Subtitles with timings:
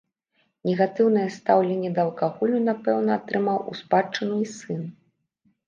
[0.69, 4.85] Негатыўнае стаўленне да алкаголю, напэўна, атрымаў у спадчыну і сын.